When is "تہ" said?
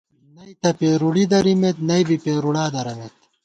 0.61-0.69